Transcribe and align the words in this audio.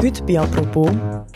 Heute 0.00 0.22
bei 0.24 0.40
«Apropos». 0.40 0.90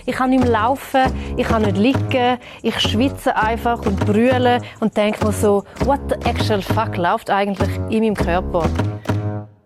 Ich 0.07 0.15
kann 0.15 0.31
nicht 0.31 0.43
mehr 0.43 0.53
laufen, 0.53 1.03
ich 1.37 1.47
kann 1.47 1.63
nicht 1.63 1.77
liegen, 1.77 2.39
ich 2.63 2.79
schwitze 2.81 3.37
einfach 3.37 3.85
und 3.85 3.99
brülle 4.01 4.61
und 4.81 4.97
denke 4.97 5.25
mir 5.25 5.33
so, 5.33 5.65
what 5.85 6.01
the 6.09 6.29
actual 6.29 6.63
fuck 6.63 6.97
läuft 6.97 7.29
eigentlich 7.31 7.69
in 7.91 8.03
meinem 8.03 8.15
Körper? 8.15 8.69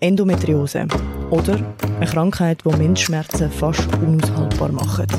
Endometriose. 0.01 0.87
Oder 1.31 1.59
eine 1.97 2.07
Krankheit, 2.07 2.63
die 2.65 2.77
Menschschmerzen 2.77 3.51
fast 3.51 3.87
unaushaltbar 4.03 4.73
macht. 4.73 5.13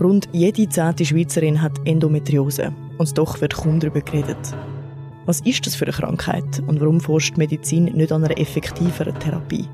Rund 0.00 0.28
jede 0.32 0.68
zehnte 0.68 1.04
Schweizerin 1.04 1.62
hat 1.62 1.72
Endometriose. 1.84 2.72
Und 2.98 3.16
doch 3.16 3.40
wird 3.40 3.54
kaum 3.54 3.78
darüber 3.78 4.00
geredet. 4.00 4.56
Was 5.24 5.40
ist 5.42 5.64
das 5.66 5.76
für 5.76 5.84
eine 5.84 5.92
Krankheit 5.92 6.60
und 6.66 6.80
warum 6.80 7.00
forscht 7.00 7.36
Medizin 7.36 7.84
nicht 7.84 8.10
an 8.10 8.24
einer 8.24 8.36
effektiveren 8.38 9.16
Therapie? 9.20 9.68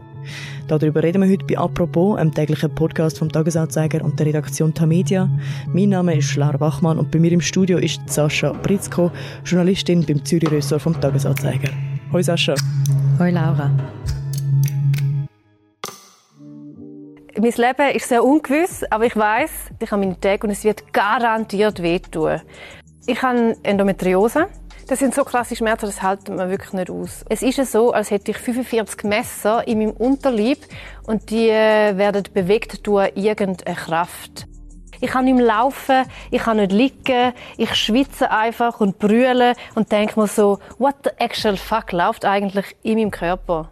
Darüber 0.66 1.02
reden 1.02 1.22
wir 1.22 1.30
heute 1.30 1.46
bei 1.46 1.56
«Apropos», 1.56 2.18
einem 2.18 2.34
täglichen 2.34 2.74
Podcast 2.74 3.18
vom 3.18 3.32
«Tagesanzeiger» 3.32 4.04
und 4.04 4.18
der 4.18 4.26
Redaktion 4.26 4.74
Tamedia. 4.74 5.30
Mein 5.68 5.88
Name 5.88 6.18
ist 6.18 6.36
Lara 6.36 6.58
Bachmann 6.58 6.98
und 6.98 7.10
bei 7.10 7.18
mir 7.18 7.32
im 7.32 7.40
Studio 7.40 7.78
ist 7.78 8.02
Sascha 8.10 8.52
Britzko, 8.52 9.10
Journalistin 9.46 10.04
beim 10.04 10.22
Zürich-Ressort 10.22 10.82
vom 10.82 11.00
«Tagesanzeiger». 11.00 11.70
Hoi 12.12 12.22
Sascha. 12.22 12.54
Hoi 13.18 13.30
Laura. 13.30 13.70
Mein 17.40 17.52
Leben 17.52 17.96
ist 17.96 18.08
sehr 18.08 18.22
ungewiss, 18.22 18.84
aber 18.90 19.06
ich 19.06 19.16
weiß, 19.16 19.50
ich 19.78 19.90
habe 19.90 20.02
meine 20.02 20.20
Tage 20.20 20.46
und 20.46 20.52
es 20.52 20.62
wird 20.64 20.92
garantiert 20.92 21.82
wehtun. 21.82 22.42
Ich 23.06 23.22
habe 23.22 23.56
Endometriose. 23.62 24.48
Das 24.88 25.00
sind 25.00 25.14
so 25.14 25.22
krasse 25.22 25.54
Schmerzen, 25.54 25.84
das 25.84 26.02
hält 26.02 26.30
man 26.30 26.48
wirklich 26.48 26.72
nicht 26.72 26.88
aus. 26.88 27.22
Es 27.28 27.42
ist 27.42 27.70
so, 27.70 27.92
als 27.92 28.10
hätte 28.10 28.30
ich 28.30 28.38
45 28.38 29.04
Messer 29.04 29.68
in 29.68 29.80
meinem 29.80 29.90
Unterleib 29.90 30.56
und 31.06 31.28
die 31.28 31.50
äh, 31.50 31.94
werden 31.98 32.24
bewegt 32.32 32.86
durch 32.86 33.12
irgendeine 33.14 33.76
Kraft. 33.76 34.46
Ich 35.02 35.10
kann 35.10 35.26
nicht 35.26 35.36
mehr 35.36 35.44
laufen, 35.44 36.06
ich 36.30 36.40
kann 36.40 36.56
nicht 36.56 36.72
liegen, 36.72 37.34
ich 37.58 37.74
schwitze 37.74 38.30
einfach 38.30 38.80
und 38.80 38.98
brülle 38.98 39.52
und 39.74 39.92
denke 39.92 40.18
mir 40.18 40.26
so, 40.26 40.58
what 40.78 40.94
the 41.04 41.10
actual 41.18 41.58
fuck 41.58 41.92
läuft 41.92 42.24
eigentlich 42.24 42.74
in 42.82 42.94
meinem 42.94 43.10
Körper? 43.10 43.70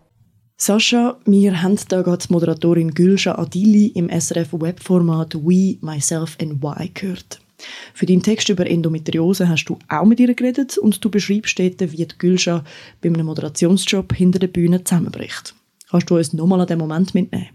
Sascha, 0.58 1.16
wir 1.24 1.62
haben 1.62 1.78
da 1.88 2.02
gerade 2.02 2.26
Moderatorin 2.28 2.90
Gülscha 2.90 3.38
Adili 3.38 3.86
im 3.86 4.10
SRF-Webformat 4.10 5.34
We, 5.36 5.78
Myself 5.80 6.36
and 6.42 6.62
Why 6.62 6.90
gehört. 6.90 7.40
Für 7.94 8.06
deinen 8.06 8.22
Text 8.22 8.48
über 8.48 8.66
Endometriose 8.66 9.48
hast 9.48 9.66
du 9.66 9.78
auch 9.88 10.04
mit 10.04 10.20
ihr 10.20 10.34
geredet 10.34 10.78
und 10.78 11.04
du 11.04 11.10
beschreibst 11.10 11.58
dort, 11.58 11.80
wie 11.80 12.06
die 12.06 12.18
Gülscha 12.18 12.64
bei 13.00 13.08
einem 13.08 13.26
Moderationsjob 13.26 14.14
hinter 14.14 14.38
der 14.38 14.48
Bühne 14.48 14.84
zusammenbricht. 14.84 15.54
Kannst 15.88 16.10
du 16.10 16.16
uns 16.16 16.32
nochmal 16.32 16.60
an 16.60 16.66
den 16.66 16.78
Moment 16.78 17.14
mitnehmen? 17.14 17.48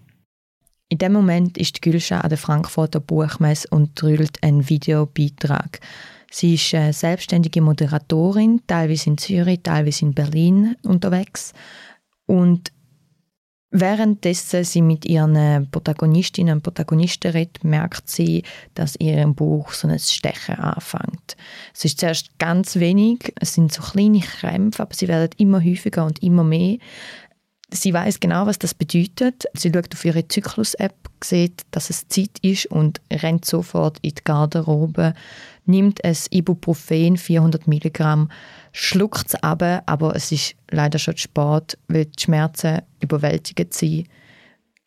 In 0.89 0.97
dem 0.97 1.13
Moment 1.13 1.57
ist 1.57 1.77
die 1.77 1.81
Gülscha 1.81 2.19
an 2.19 2.29
der 2.29 2.37
Frankfurter 2.37 2.99
Buchmesse 2.99 3.67
und 3.69 4.01
drüllt 4.01 4.43
einen 4.43 4.67
Videobeitrag. 4.67 5.79
Sie 6.29 6.55
ist 6.55 6.69
selbstständige 6.69 7.61
Moderatorin, 7.61 8.61
teilweise 8.67 9.09
in 9.09 9.17
Zürich, 9.17 9.61
teilweise 9.63 10.05
in 10.05 10.13
Berlin 10.13 10.75
unterwegs. 10.83 11.53
Und 12.25 12.71
Währenddessen 13.73 14.65
sie 14.65 14.81
mit 14.81 15.05
ihren 15.05 15.69
Protagonistinnen 15.71 16.55
und 16.55 16.61
Protagonisten 16.61 17.31
redet, 17.31 17.63
merkt 17.63 18.09
sie, 18.09 18.43
dass 18.73 18.97
ihrem 18.97 19.33
Buch 19.33 19.71
so 19.71 19.87
ein 19.87 19.97
Stechen 19.97 20.55
anfängt. 20.55 21.37
Es 21.73 21.85
ist 21.85 22.01
zuerst 22.01 22.37
ganz 22.37 22.75
wenig, 22.75 23.33
es 23.39 23.53
sind 23.53 23.71
so 23.71 23.81
kleine 23.81 24.19
Krämpfe, 24.19 24.83
aber 24.83 24.93
sie 24.93 25.07
werden 25.07 25.29
immer 25.37 25.63
häufiger 25.63 26.05
und 26.05 26.21
immer 26.21 26.43
mehr. 26.43 26.79
Sie 27.73 27.93
weiß 27.93 28.19
genau, 28.19 28.45
was 28.45 28.59
das 28.59 28.73
bedeutet. 28.73 29.45
Sie 29.53 29.71
schaut 29.73 29.93
auf 29.93 30.03
ihre 30.03 30.27
Zyklus-App, 30.27 31.09
sieht, 31.23 31.61
dass 31.71 31.89
es 31.89 32.09
Zeit 32.09 32.39
ist 32.41 32.65
und 32.65 32.99
rennt 33.09 33.45
sofort 33.45 33.99
in 34.01 34.15
die 34.15 34.23
Garderobe, 34.25 35.13
nimmt 35.65 36.03
es 36.03 36.27
Ibuprofen 36.31 37.17
400 37.17 37.67
Milligramm 37.67 38.29
schluckt 38.71 39.27
es 39.27 39.35
ab, 39.35 39.63
aber 39.85 40.15
es 40.15 40.31
ist 40.31 40.55
leider 40.69 40.99
schon 40.99 41.15
zu 41.15 41.23
spät, 41.23 41.77
weil 41.87 42.05
die 42.05 42.23
Schmerzen 42.23 42.81
überwältigend 43.01 43.73
sind. 43.73 44.07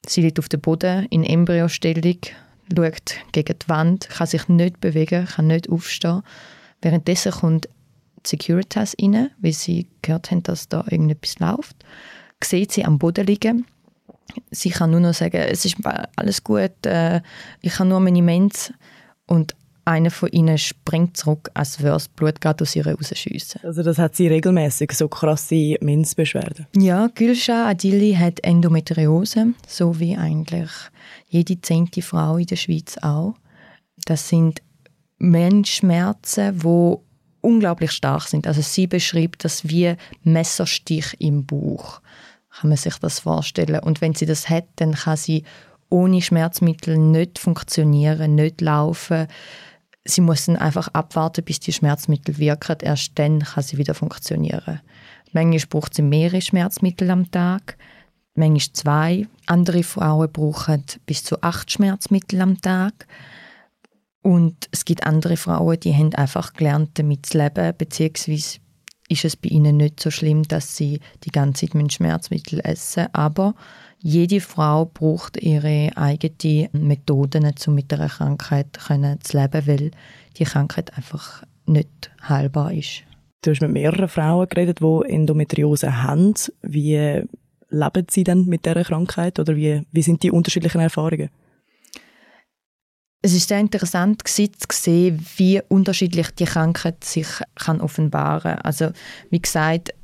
Sie 0.07 0.21
liegt 0.21 0.39
auf 0.39 0.49
dem 0.49 0.61
Boden 0.61 1.07
in 1.07 1.25
Embryostellung, 1.25 2.19
schaut 2.75 3.15
gegen 3.33 3.59
die 3.59 3.69
Wand, 3.69 4.09
kann 4.09 4.27
sich 4.27 4.49
nicht 4.49 4.81
bewegen, 4.81 5.27
kann 5.27 5.47
nicht 5.47 5.69
aufstehen. 5.69 6.23
Währenddessen 6.83 7.33
kommt 7.33 7.69
Securitas 8.27 8.97
rein, 9.01 9.31
weil 9.39 9.53
sie 9.53 9.87
gehört 10.03 10.31
haben, 10.31 10.43
dass 10.43 10.69
da 10.69 10.85
irgendetwas 10.91 11.39
läuft. 11.39 11.77
Sieht 12.43 12.73
sie 12.73 12.85
am 12.85 12.99
Boden 12.99 13.27
liegen. 13.27 13.67
Sie 14.51 14.71
kann 14.71 14.91
nur 14.91 15.01
noch 15.01 15.15
sagen, 15.15 15.37
es 15.37 15.65
ist 15.65 15.77
alles 16.17 16.45
gut, 16.45 16.87
äh, 16.87 17.21
ich 17.61 17.79
habe 17.79 17.89
nur 17.89 18.01
meine 18.01 18.23
Mens. 18.23 18.73
Und 19.27 19.55
einer 19.85 20.11
von 20.11 20.31
ihnen 20.31 20.59
springt 20.59 21.17
zurück, 21.17 21.51
als 21.55 21.81
würde 21.81 21.93
das 21.93 22.09
Blut 22.09 22.41
gerade 22.41 22.63
aus 22.63 22.75
ihr 22.75 22.87
rausschiessen. 22.87 23.61
Also 23.65 23.83
das 23.83 23.99
hat 23.99 24.17
sie 24.17 24.29
regelmäßig 24.29 24.93
so 24.93 25.09
krasse 25.09 25.77
Minzbeschwerden? 25.81 26.67
Ja, 26.77 27.09
Gülscha 27.15 27.69
Adili 27.69 28.15
hat 28.15 28.41
Endometriose, 28.43 29.55
so 29.67 29.99
wie 30.01 30.17
eigentlich 30.17 30.71
jede 31.29 31.61
zehnte 31.61 32.03
Frau 32.03 32.37
in 32.37 32.47
der 32.47 32.57
Schweiz 32.57 32.97
auch. 33.03 33.35
Das 34.07 34.29
sind 34.29 34.63
Menschschmerzen, 35.19 36.59
die 36.61 36.97
unglaublich 37.41 37.93
stark 37.93 38.23
sind. 38.23 38.47
Also 38.47 38.63
sie 38.63 38.87
beschreibt 38.87 39.45
das 39.45 39.69
wie 39.69 39.95
Messerstich 40.23 41.15
im 41.19 41.45
Bauch. 41.45 42.01
Kann 42.51 42.71
man 42.71 42.79
sich 42.79 42.97
das 42.99 43.21
vorstellen. 43.21 43.81
Und 43.81 44.01
wenn 44.01 44.15
sie 44.15 44.27
das 44.27 44.49
hat, 44.49 44.67
dann 44.77 44.93
kann 44.93 45.17
sie 45.17 45.45
ohne 45.91 46.23
Schmerzmittel 46.23 46.97
nicht 46.97 47.39
funktionieren, 47.39 48.35
nicht 48.35 48.61
laufen, 48.61 49.27
sie 50.05 50.21
muss 50.21 50.47
dann 50.47 50.57
einfach 50.57 50.89
abwarten, 50.89 51.45
bis 51.45 51.61
die 51.61 51.73
Schmerzmittel 51.73 52.39
wirken. 52.39 52.79
Erst 52.83 53.13
dann 53.17 53.41
kann 53.41 53.63
sie 53.63 53.79
wieder 53.79 53.95
funktionieren. 53.95 54.81
Manchmal 55.33 55.67
braucht 55.69 55.95
sie 55.95 56.03
mehrere 56.03 56.41
Schmerzmittel 56.41 57.11
am 57.11 57.31
Tag, 57.31 57.77
manchmal 58.35 58.73
zwei. 58.75 59.27
Andere 59.47 59.83
Frauen 59.83 60.31
brauchen 60.31 60.85
bis 61.07 61.25
zu 61.25 61.43
acht 61.43 61.71
Schmerzmittel 61.71 62.41
am 62.41 62.61
Tag. 62.61 63.07
Und 64.23 64.69
es 64.71 64.85
gibt 64.85 65.05
andere 65.05 65.37
Frauen, 65.37 65.81
die 65.81 65.95
haben 65.95 66.15
einfach 66.15 66.55
gelernt, 66.55 66.99
damit 66.99 67.27
zu 67.27 67.39
leben, 67.39 67.75
beziehungsweise 67.77 68.59
ist 69.09 69.25
es 69.25 69.37
bei 69.37 69.51
ihnen 69.51 69.77
nicht 69.77 70.01
so 70.01 70.11
schlimm, 70.11 70.45
dass 70.45 70.77
sie 70.77 71.01
die 71.25 71.31
ganze 71.31 71.69
Zeit 71.69 71.93
Schmerzmittel 71.93 72.61
essen 72.61 73.09
Aber 73.13 73.55
jede 74.07 74.41
Frau 74.41 74.85
braucht 74.85 75.39
ihre 75.39 75.91
eigenen 75.97 76.69
Methoden, 76.87 77.51
um 77.67 77.75
mit 77.75 77.91
der 77.91 78.07
Krankheit 78.07 78.77
zu 78.77 79.39
leben, 79.39 79.67
weil 79.67 79.91
die 80.37 80.45
Krankheit 80.45 80.95
einfach 80.95 81.43
nicht 81.65 82.11
heilbar 82.29 82.75
ist. 82.75 83.03
Du 83.43 83.51
hast 83.51 83.63
mit 83.63 83.71
mehreren 83.71 84.09
Frauen 84.09 84.47
geredet, 84.51 84.81
die 84.81 85.09
Endometriose 85.09 86.03
haben. 86.03 86.35
Wie 86.61 87.23
leben 87.71 88.07
sie 88.11 88.25
denn 88.25 88.45
mit 88.45 88.67
dieser 88.67 88.85
Krankheit 88.85 89.39
oder 89.39 89.57
wie, 89.57 89.87
wie 89.91 90.03
sind 90.03 90.23
die 90.23 90.31
unterschiedlichen 90.31 90.83
Erfahrungen? 90.83 91.31
Es 93.23 93.33
ist 93.33 93.49
sehr 93.49 93.59
interessant 93.59 94.23
zu 94.27 94.49
sehen, 94.71 95.25
wie 95.39 95.63
unterschiedlich 95.69 96.31
die 96.33 96.45
Krankheit 96.45 97.05
sich 97.05 97.29
kann 97.55 97.81
offenbaren. 97.81 98.59
Also 98.59 98.91
wie 99.31 99.41
gesagt, 99.41 99.95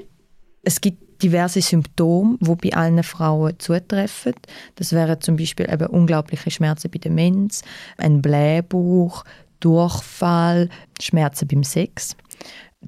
es 0.63 0.81
gibt 0.81 1.23
diverse 1.23 1.61
Symptome, 1.61 2.39
die 2.41 2.71
bei 2.71 2.77
allen 2.77 3.03
Frauen 3.03 3.59
zutreffen. 3.59 4.35
Das 4.77 4.93
wären 4.93 5.21
zum 5.21 5.37
Beispiel 5.37 5.71
eben 5.71 5.87
unglaubliche 5.89 6.51
Schmerzen 6.51 6.91
bei 6.91 6.99
der 6.99 7.11
Mens, 7.11 7.63
ein 7.99 8.23
Blähbauch, 8.23 9.25
Durchfall, 9.61 10.69
Schmerzen 11.01 11.49
beim 11.49 11.65
Sex. 11.65 12.17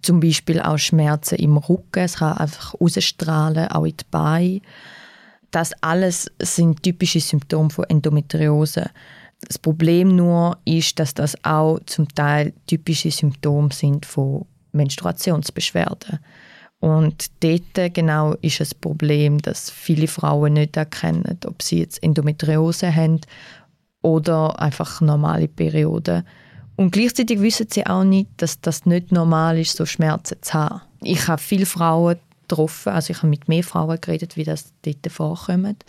Zum 0.00 0.20
Beispiel 0.20 0.60
auch 0.60 0.78
Schmerzen 0.78 1.34
im 1.36 1.58
Rücken, 1.58 2.04
es 2.04 2.16
kann 2.16 2.38
einfach 2.38 2.74
ausstrahlen, 2.80 3.70
auch 3.70 3.84
in 3.84 3.96
die 3.96 4.04
Beine. 4.10 4.60
Das 5.50 5.72
alles 5.82 6.30
sind 6.40 6.82
typische 6.82 7.20
Symptome 7.20 7.68
von 7.68 7.84
Endometriose. 7.84 8.90
Das 9.46 9.58
Problem 9.58 10.16
nur 10.16 10.56
ist, 10.64 10.98
dass 10.98 11.12
das 11.12 11.36
auch 11.44 11.78
zum 11.84 12.08
Teil 12.08 12.54
typische 12.66 13.10
Symptome 13.10 13.70
sind 13.70 14.06
von 14.06 14.46
Menstruationsbeschwerden. 14.72 16.20
Und 16.82 17.30
dort 17.44 17.94
genau 17.94 18.34
ist 18.42 18.58
das 18.58 18.74
Problem, 18.74 19.40
dass 19.40 19.70
viele 19.70 20.08
Frauen 20.08 20.54
nicht 20.54 20.76
erkennen, 20.76 21.38
ob 21.46 21.62
sie 21.62 21.78
jetzt 21.78 22.02
Endometriose 22.02 22.92
haben 22.92 23.20
oder 24.02 24.60
einfach 24.60 25.00
normale 25.00 25.46
Perioden. 25.46 26.24
Und 26.74 26.90
gleichzeitig 26.90 27.40
wissen 27.40 27.68
sie 27.70 27.86
auch 27.86 28.02
nicht, 28.02 28.30
dass 28.38 28.60
das 28.60 28.84
nicht 28.84 29.12
normal 29.12 29.60
ist, 29.60 29.76
so 29.76 29.86
Schmerzen 29.86 30.38
zu 30.40 30.54
haben. 30.54 30.80
Ich 31.02 31.28
habe 31.28 31.40
viele 31.40 31.66
Frauen 31.66 32.16
getroffen, 32.48 32.92
also 32.92 33.12
ich 33.12 33.18
habe 33.18 33.28
mit 33.28 33.46
mehr 33.46 33.62
Frauen 33.62 34.00
geredet, 34.00 34.36
wie 34.36 34.42
das 34.42 34.72
dort 34.82 35.06
vorkommt. 35.08 35.84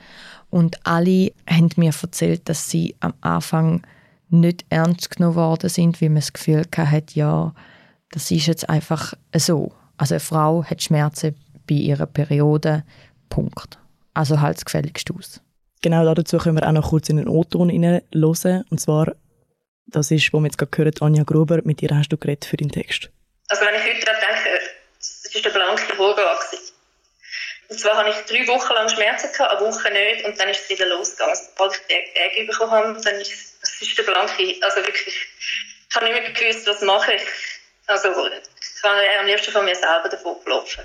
Und 0.51 0.85
alle 0.85 1.31
haben 1.49 1.69
mir 1.75 1.91
erzählt, 1.99 2.47
dass 2.47 2.69
sie 2.69 2.93
am 2.99 3.15
Anfang 3.21 3.81
nicht 4.29 4.63
ernst 4.69 5.09
genommen 5.09 5.37
worden 5.37 5.71
sind, 5.71 6.01
wie 6.01 6.09
man 6.09 6.17
das 6.17 6.33
Gefühl 6.33 6.65
hatte, 6.77 7.15
ja, 7.15 7.51
das 8.11 8.29
ist 8.29 8.45
jetzt 8.45 8.69
einfach 8.69 9.15
so. 9.35 9.71
Also 9.97 10.15
eine 10.15 10.19
Frau 10.19 10.63
hat 10.63 10.81
Schmerzen 10.81 11.35
bei 11.67 11.75
ihrer 11.75 12.07
Periode, 12.07 12.83
Punkt. 13.29 13.77
Also 14.13 14.41
halt 14.41 14.57
das 14.57 14.65
Gefälligste 14.65 15.13
aus. 15.13 15.41
Genau 15.81 16.13
dazu 16.13 16.37
können 16.37 16.57
wir 16.57 16.67
auch 16.67 16.71
noch 16.71 16.89
kurz 16.89 17.09
in 17.09 17.17
den 17.17 17.27
O-Ton 17.27 17.69
hören. 17.69 18.65
Und 18.69 18.79
zwar, 18.79 19.13
das 19.87 20.11
ist, 20.11 20.31
wo 20.33 20.39
wir 20.39 20.45
jetzt 20.45 20.57
gerade 20.57 20.71
gehört, 20.71 21.01
Anja 21.01 21.23
Gruber, 21.23 21.59
mit 21.63 21.81
ihr 21.81 21.89
hast 21.95 22.09
du 22.09 22.17
geredet 22.17 22.45
für 22.45 22.57
den 22.57 22.71
Text. 22.71 23.09
Also 23.49 23.65
wenn 23.65 23.75
ich 23.75 23.81
heute 23.81 24.05
daran 24.05 24.21
denke, 24.21 24.59
das 24.97 25.29
war 25.33 25.41
der 25.41 25.49
blanke 25.49 25.95
Vorgang. 25.95 26.37
Und 27.69 27.79
zwar 27.79 27.97
hatte 27.97 28.09
ich 28.09 28.25
drei 28.25 28.47
Wochen 28.47 28.73
lang 28.73 28.87
Schmerzen, 28.87 29.31
gehabt, 29.31 29.51
eine 29.51 29.67
Woche 29.67 29.91
nicht, 29.91 30.25
und 30.25 30.39
dann 30.39 30.49
ist 30.49 30.61
es 30.63 30.69
wieder 30.69 30.87
losgegangen. 30.87 31.35
Sobald 31.35 31.73
ich 31.73 31.81
die 31.87 32.19
Tage 32.19 32.45
bekommen 32.45 32.71
habe, 32.71 33.01
dann 33.01 33.15
ist 33.15 33.53
das 33.61 33.81
ist 33.81 33.97
der 33.97 34.03
blanke, 34.03 34.55
also 34.61 34.77
wirklich, 34.77 35.15
ich 35.89 35.95
habe 35.95 36.05
nicht 36.05 36.21
mehr 36.21 36.31
gewusst, 36.31 36.67
was 36.67 36.81
mache 36.81 37.13
ich. 37.13 37.23
Also, 37.87 38.09
ich 38.83 38.89
habe 38.89 39.19
am 39.19 39.25
liebsten 39.25 39.51
von 39.51 39.65
mir 39.65 39.75
selber 39.75 40.09
davon 40.09 40.44
gelaufen. 40.44 40.83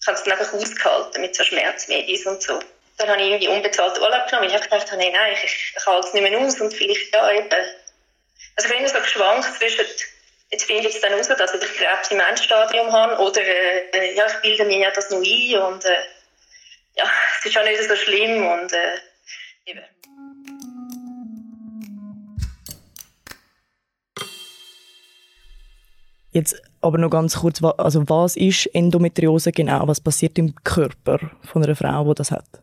Ich 0.00 0.06
habe 0.06 0.16
es 0.16 0.22
dann 0.22 0.32
einfach 0.32 0.52
ausgehalten 0.52 1.20
mit 1.20 1.34
so 1.34 1.42
Schmerzmedis 1.42 2.24
und 2.26 2.40
so. 2.40 2.60
Dann 2.96 3.08
habe 3.08 3.20
ich 3.20 3.28
irgendwie 3.28 3.48
unbezahlten 3.48 4.02
Urlaub 4.02 4.28
genommen, 4.28 4.48
ich 4.48 4.60
gedacht 4.60 4.90
habe, 4.92 5.02
nein, 5.02 5.32
ich, 5.32 5.44
ich 5.76 5.86
halte 5.86 6.06
es 6.06 6.14
nicht 6.14 6.30
mehr 6.30 6.38
aus 6.38 6.60
und 6.60 6.72
vielleicht, 6.72 7.12
ja, 7.12 7.30
eben. 7.32 7.48
Also 7.50 8.68
ich 8.68 8.68
bin 8.68 8.78
immer 8.78 8.88
so 8.88 9.00
geschwankt 9.00 9.52
zwischen, 9.58 9.84
jetzt 10.50 10.64
finde 10.64 10.86
ich 10.86 10.94
jetzt 10.94 11.02
dann 11.02 11.14
raus, 11.14 11.28
dass 11.28 11.54
ich 11.54 11.60
Krebs 11.60 12.10
im 12.10 12.20
Endstadium 12.20 12.92
habe 12.92 13.20
oder, 13.20 13.42
äh, 13.42 14.14
ja, 14.14 14.26
ich 14.26 14.40
bilde 14.42 14.64
mir 14.64 14.78
ja 14.78 14.90
das 14.90 15.10
noch 15.10 15.18
ein 15.18 15.72
und, 15.72 15.84
äh, 15.84 15.96
ja, 16.94 17.10
es 17.38 17.46
ist 17.46 17.58
auch 17.58 17.64
nicht 17.64 17.82
so 17.82 17.96
schlimm 17.96 18.46
und, 18.46 18.72
äh, 18.72 18.98
eben. 19.66 19.84
Jetzt 26.32 26.69
aber 26.80 26.98
noch 26.98 27.10
ganz 27.10 27.36
kurz, 27.36 27.62
also 27.62 28.08
was 28.08 28.36
ist 28.36 28.66
Endometriose 28.74 29.52
genau? 29.52 29.86
Was 29.86 30.00
passiert 30.00 30.38
im 30.38 30.54
Körper 30.64 31.18
von 31.42 31.62
einer 31.62 31.76
Frau, 31.76 32.08
die 32.08 32.14
das 32.14 32.30
hat? 32.30 32.62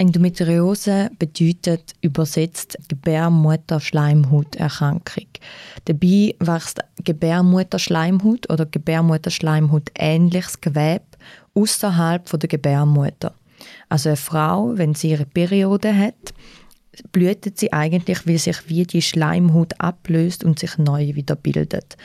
Endometriose 0.00 1.10
bedeutet 1.18 1.92
übersetzt 2.00 2.78
Gebärmutterschleimhauterkrankung. 2.88 5.26
Dabei 5.86 6.36
wächst 6.38 6.84
Gebärmutterschleimhaut 7.02 8.48
oder 8.48 8.64
Gebärmutterschleimhaut 8.66 9.90
ähnliches 9.98 10.60
Gewebe 10.60 11.02
außerhalb 11.54 12.30
der 12.38 12.48
Gebärmutter. 12.48 13.34
Also 13.88 14.10
eine 14.10 14.16
Frau, 14.16 14.70
wenn 14.76 14.94
sie 14.94 15.10
ihre 15.10 15.26
Periode 15.26 15.92
hat, 15.96 16.32
blühtet 17.10 17.58
sie 17.58 17.72
eigentlich, 17.72 18.24
weil 18.26 18.38
sich 18.38 18.68
wie 18.68 18.84
die 18.84 19.02
Schleimhaut 19.02 19.74
ablöst 19.78 20.44
und 20.44 20.60
sich 20.60 20.78
neu 20.78 21.16
wieder 21.16 21.34
bildet. 21.34 21.96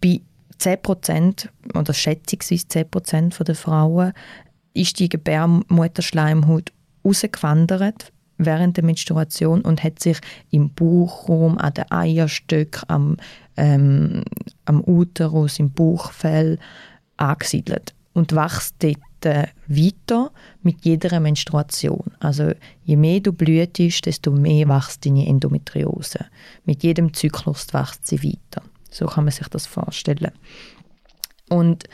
Bei 0.00 0.20
10% 0.60 1.48
oder 1.74 1.92
schätzungsweise 1.92 2.66
10% 2.66 3.44
der 3.44 3.54
Frauen 3.54 4.12
ist 4.74 4.98
die 4.98 5.08
Gebärmutterschleimhaut 5.08 6.72
rausgewandert 7.04 8.12
während 8.38 8.76
der 8.76 8.84
Menstruation 8.84 9.62
und 9.62 9.82
hat 9.82 9.98
sich 10.00 10.18
im 10.50 10.72
Bauchraum, 10.72 11.58
an 11.58 11.74
den 11.74 11.90
Eierstöcken, 11.90 12.88
am, 12.88 13.16
ähm, 13.56 14.22
am 14.64 14.82
Uterus, 14.86 15.58
im 15.58 15.72
Bauchfell 15.72 16.58
angesiedelt 17.16 17.94
und 18.14 18.32
wächst 18.34 18.76
dort 18.78 19.26
äh, 19.26 19.48
weiter 19.66 20.30
mit 20.62 20.84
jeder 20.84 21.18
Menstruation. 21.18 22.12
Also 22.20 22.52
je 22.84 22.96
mehr 22.96 23.20
du 23.20 23.32
blühtest, 23.32 24.06
desto 24.06 24.30
mehr 24.30 24.68
wächst 24.68 25.04
deine 25.04 25.26
Endometriose. 25.26 26.26
Mit 26.64 26.84
jedem 26.84 27.12
Zyklus 27.12 27.66
wächst 27.72 28.06
sie 28.06 28.22
weiter. 28.22 28.62
So 28.90 29.06
kann 29.06 29.24
man 29.24 29.32
sich 29.32 29.48
das 29.48 29.66
vorstellen. 29.66 30.32
Und 31.48 31.84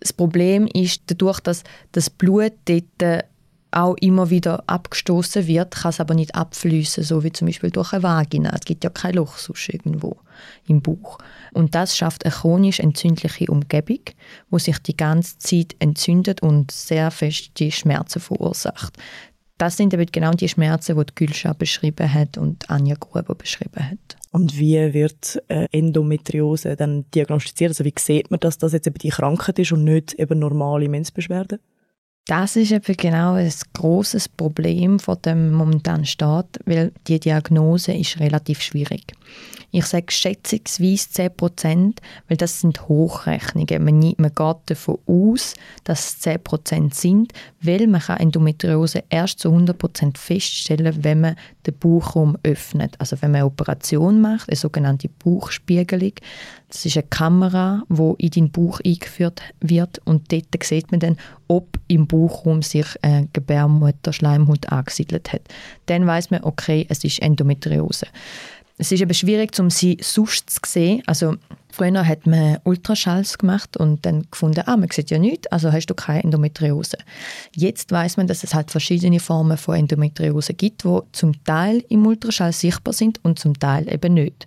das 0.00 0.12
Problem 0.12 0.66
ist, 0.66 1.02
dadurch, 1.06 1.40
dass 1.40 1.62
das 1.92 2.10
Blut 2.10 2.52
dort 2.64 3.24
auch 3.72 3.96
immer 4.00 4.30
wieder 4.30 4.64
abgestoßen 4.66 5.46
wird, 5.46 5.76
kann 5.76 5.90
es 5.90 6.00
aber 6.00 6.14
nicht 6.14 6.34
abfließen, 6.34 7.04
so 7.04 7.22
wie 7.22 7.32
zum 7.32 7.46
Beispiel 7.46 7.70
durch 7.70 7.92
eine 7.92 8.02
Vagina. 8.02 8.50
Es 8.52 8.62
gibt 8.62 8.82
ja 8.82 8.90
kein 8.90 9.14
Loch 9.14 9.36
sonst 9.38 9.68
irgendwo 9.68 10.16
im 10.66 10.82
Bauch. 10.82 11.18
Und 11.52 11.74
das 11.74 11.96
schafft 11.96 12.24
eine 12.24 12.34
chronisch 12.34 12.80
entzündliche 12.80 13.46
Umgebung, 13.46 14.00
wo 14.50 14.58
sich 14.58 14.78
die 14.78 14.96
ganze 14.96 15.38
Zeit 15.38 15.76
entzündet 15.78 16.42
und 16.42 16.70
sehr 16.72 17.10
feste 17.10 17.70
Schmerzen 17.70 18.20
verursacht. 18.20 18.96
Das 19.58 19.76
sind 19.76 19.92
eben 19.94 20.06
genau 20.10 20.32
die 20.32 20.48
Schmerzen, 20.48 20.98
die, 20.98 21.04
die 21.04 21.14
Gülscha 21.14 21.52
beschrieben 21.52 22.12
hat 22.12 22.38
und 22.38 22.68
Anja 22.70 22.96
Gruber 22.98 23.34
beschrieben 23.34 23.90
hat. 23.90 24.19
Und 24.32 24.58
wie 24.58 24.94
wird 24.94 25.42
äh, 25.48 25.66
Endometriose 25.72 26.76
dann 26.76 27.04
diagnostiziert? 27.14 27.70
Also 27.70 27.84
wie 27.84 27.94
sieht 27.98 28.30
man, 28.30 28.38
dass 28.40 28.58
das 28.58 28.72
jetzt 28.72 28.86
eben 28.86 28.98
die 28.98 29.08
Krankheit 29.08 29.58
ist 29.58 29.72
und 29.72 29.84
nicht 29.84 30.14
eben 30.14 30.38
normale 30.38 30.88
Menzbeschwerden? 30.88 31.58
Das 32.26 32.54
ist 32.54 32.70
eben 32.70 32.96
genau 32.96 33.34
ein 33.34 33.52
großes 33.72 34.28
Problem 34.28 35.00
von 35.00 35.20
dem 35.24 35.52
momentanen 35.52 36.06
Staat, 36.06 36.60
weil 36.64 36.92
die 37.08 37.18
Diagnose 37.18 37.92
ist 37.92 38.20
relativ 38.20 38.62
schwierig. 38.62 39.14
Ich 39.72 39.86
sage 39.86 40.06
schätzungsweise 40.10 41.10
10 41.10 41.36
Prozent, 41.36 42.00
weil 42.28 42.36
das 42.36 42.60
sind 42.60 42.88
Hochrechnungen. 42.88 43.84
Man, 43.84 44.14
man 44.18 44.34
geht 44.34 44.56
davon 44.66 44.98
aus, 45.06 45.54
dass 45.84 46.08
es 46.08 46.18
10 46.20 46.42
Prozent 46.42 46.94
sind, 46.94 47.32
weil 47.60 47.86
man 47.86 48.00
kann 48.00 48.18
Endometriose 48.18 49.04
erst 49.10 49.38
zu 49.38 49.50
100 49.50 49.78
Prozent 49.78 50.18
feststellen, 50.18 51.04
wenn 51.04 51.20
man 51.20 51.36
den 51.66 51.78
Bauchraum 51.78 52.36
öffnet. 52.42 52.96
Also 52.98 53.16
wenn 53.20 53.30
man 53.30 53.42
eine 53.42 53.46
Operation 53.46 54.20
macht, 54.20 54.48
eine 54.48 54.56
sogenannte 54.56 55.08
Bauchspiegelung. 55.08 56.12
Das 56.68 56.84
ist 56.86 56.96
eine 56.96 57.06
Kamera, 57.08 57.82
wo 57.88 58.14
in 58.14 58.30
den 58.30 58.50
Bauch 58.50 58.80
eingeführt 58.84 59.40
wird 59.60 60.00
und 60.04 60.32
dort 60.32 60.46
sieht 60.62 60.90
man 60.90 61.00
dann, 61.00 61.16
ob 61.48 61.78
im 61.88 62.06
Bauchraum 62.06 62.62
sich 62.62 62.86
eine 63.02 63.28
Gebärmutterschleimhaut 63.32 64.70
angesiedelt 64.70 65.32
hat. 65.32 65.42
Dann 65.86 66.06
weiß 66.06 66.30
man, 66.30 66.44
okay, 66.44 66.86
es 66.88 67.02
ist 67.02 67.20
Endometriose. 67.22 68.06
Es 68.80 68.90
ist 68.90 69.02
aber 69.02 69.12
schwierig, 69.12 69.58
um 69.60 69.68
sie 69.68 69.98
sonst 70.00 70.48
zu 70.48 70.60
sehen. 70.64 71.02
Also 71.04 71.36
früher 71.70 72.06
hat 72.06 72.26
man 72.26 72.56
Ultraschalls 72.64 73.36
gemacht 73.36 73.76
und 73.76 74.06
dann 74.06 74.24
gefunden, 74.30 74.62
ah, 74.64 74.74
man 74.74 74.88
sieht 74.90 75.10
ja 75.10 75.18
nichts, 75.18 75.48
also 75.48 75.70
hast 75.70 75.88
du 75.88 75.94
keine 75.94 76.24
Endometriose. 76.24 76.96
Jetzt 77.54 77.92
weiß 77.92 78.16
man, 78.16 78.26
dass 78.26 78.42
es 78.42 78.54
halt 78.54 78.70
verschiedene 78.70 79.20
Formen 79.20 79.58
von 79.58 79.76
Endometriose 79.76 80.54
gibt, 80.54 80.84
die 80.84 80.98
zum 81.12 81.44
Teil 81.44 81.84
im 81.90 82.06
Ultraschall 82.06 82.54
sichtbar 82.54 82.94
sind 82.94 83.22
und 83.22 83.38
zum 83.38 83.58
Teil 83.58 83.86
eben 83.92 84.14
nicht. 84.14 84.46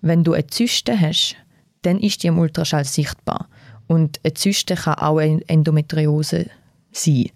Wenn 0.00 0.24
du 0.24 0.32
eine 0.32 0.48
Zyste 0.48 1.00
hast, 1.00 1.36
dann 1.82 2.00
ist 2.00 2.24
die 2.24 2.26
im 2.26 2.38
Ultraschall 2.40 2.84
sichtbar. 2.84 3.48
Und 3.86 4.18
eine 4.24 4.34
Zyste 4.34 4.74
kann 4.74 4.94
auch 4.94 5.18
eine 5.18 5.40
Endometriose 5.48 6.50
sein. 6.90 7.30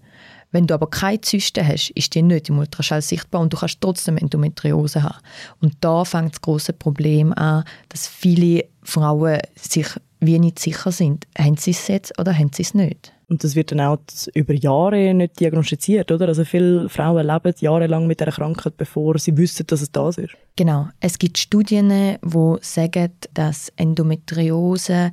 Wenn 0.52 0.66
du 0.66 0.74
aber 0.74 0.88
keine 0.88 1.20
Zyste 1.20 1.66
hast, 1.66 1.90
ist 1.90 2.14
die 2.14 2.22
nicht 2.22 2.48
im 2.48 2.58
Ultraschall 2.58 3.02
sichtbar 3.02 3.40
und 3.40 3.52
du 3.52 3.56
kannst 3.56 3.80
trotzdem 3.80 4.18
Endometriose 4.18 5.02
haben. 5.02 5.18
Und 5.60 5.74
da 5.80 6.04
fängt 6.04 6.34
das 6.34 6.40
große 6.42 6.74
Problem 6.74 7.32
an, 7.32 7.64
dass 7.88 8.06
viele 8.06 8.66
Frauen 8.82 9.40
sich 9.56 9.88
wie 10.20 10.38
nicht 10.38 10.60
sicher 10.60 10.92
sind, 10.92 11.26
haben 11.36 11.56
sie 11.56 11.72
es 11.72 11.88
jetzt 11.88 12.18
oder 12.18 12.32
haben 12.32 12.50
sie 12.54 12.62
es 12.62 12.74
nicht. 12.74 13.12
Und 13.28 13.42
das 13.42 13.56
wird 13.56 13.72
dann 13.72 13.80
auch 13.80 13.98
über 14.34 14.52
Jahre 14.52 15.14
nicht 15.14 15.40
diagnostiziert, 15.40 16.12
oder? 16.12 16.28
Also 16.28 16.44
viele 16.44 16.88
Frauen 16.90 17.26
leben 17.26 17.54
jahrelang 17.58 18.06
mit 18.06 18.20
der 18.20 18.30
Krankheit, 18.30 18.76
bevor 18.76 19.18
sie 19.18 19.36
wissen, 19.36 19.66
dass 19.66 19.80
es 19.80 19.90
das 19.90 20.18
ist. 20.18 20.34
Genau. 20.54 20.88
Es 21.00 21.18
gibt 21.18 21.38
Studien, 21.38 22.18
die 22.22 22.56
sagen, 22.60 23.12
dass 23.32 23.72
Endometriose 23.76 25.12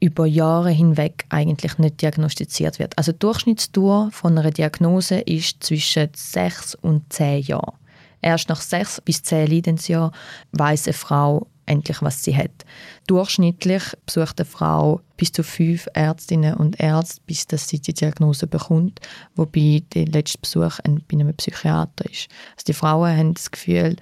über 0.00 0.26
Jahre 0.26 0.70
hinweg 0.70 1.24
eigentlich 1.30 1.78
nicht 1.78 2.02
diagnostiziert 2.02 2.78
wird. 2.78 2.96
Also 2.98 3.12
die 3.12 3.18
Durchschnittsdauer 3.18 4.10
von 4.12 4.38
einer 4.38 4.50
Diagnose 4.50 5.20
ist 5.20 5.64
zwischen 5.64 6.10
sechs 6.14 6.74
und 6.74 7.12
zehn 7.12 7.42
Jahren. 7.42 7.76
Erst 8.20 8.48
nach 8.48 8.60
sechs 8.60 9.00
bis 9.00 9.22
zehn 9.22 9.46
Leidensjahren 9.46 10.12
weiß 10.52 10.86
eine 10.86 10.94
Frau 10.94 11.46
endlich, 11.66 12.00
was 12.02 12.22
sie 12.22 12.36
hat. 12.36 12.64
Durchschnittlich 13.06 13.82
besucht 14.04 14.40
eine 14.40 14.46
Frau 14.46 15.00
bis 15.16 15.32
zu 15.32 15.42
fünf 15.42 15.88
Ärztinnen 15.94 16.54
und 16.54 16.80
Ärzte, 16.80 17.20
bis 17.26 17.46
dass 17.46 17.68
sie 17.68 17.80
die 17.80 17.94
Diagnose 17.94 18.46
bekommt, 18.46 19.00
wobei 19.34 19.82
der 19.94 20.06
letzte 20.06 20.38
Besuch 20.38 20.78
bei 20.84 21.00
einem 21.12 21.34
Psychiater 21.34 22.04
ist. 22.10 22.28
Also 22.52 22.64
die 22.68 22.72
Frauen 22.72 23.16
haben 23.16 23.34
das 23.34 23.50
Gefühl, 23.50 23.96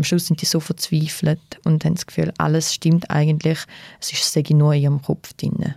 am 0.00 0.04
Schluss 0.04 0.26
sind 0.26 0.40
die 0.40 0.46
so 0.46 0.60
verzweifelt 0.60 1.60
und 1.64 1.84
haben 1.84 1.94
das 1.94 2.06
Gefühl, 2.06 2.32
alles 2.38 2.72
stimmt 2.72 3.10
eigentlich, 3.10 3.58
es 4.00 4.12
ist 4.12 4.50
nur 4.50 4.72
in 4.72 4.82
ihrem 4.82 5.02
Kopf 5.02 5.34
drin. 5.34 5.74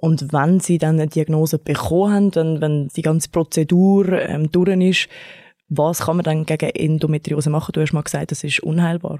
Und 0.00 0.32
wenn 0.32 0.58
sie 0.58 0.78
dann 0.78 0.94
eine 0.94 1.08
Diagnose 1.08 1.58
bekommen 1.58 2.14
haben, 2.14 2.34
wenn, 2.34 2.60
wenn 2.62 2.88
die 2.88 3.02
ganze 3.02 3.28
Prozedur 3.28 4.10
ähm, 4.12 4.50
durch 4.50 4.68
ist, 4.80 5.08
was 5.68 6.00
kann 6.00 6.16
man 6.16 6.24
dann 6.24 6.46
gegen 6.46 6.70
Endometriose 6.70 7.50
machen? 7.50 7.72
Du 7.72 7.82
hast 7.82 7.92
mal 7.92 8.02
gesagt, 8.02 8.30
das 8.30 8.42
ist 8.42 8.60
unheilbar. 8.60 9.18